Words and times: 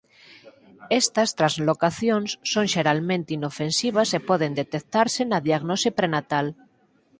Estas 1.01 1.29
translocacións 1.39 2.29
son 2.51 2.65
xeralmente 2.73 3.29
inofensivas 3.39 4.09
e 4.17 4.19
poden 4.29 4.51
detectarse 4.61 5.21
na 5.25 5.39
diagnose 5.47 5.89
prenatal. 5.99 6.47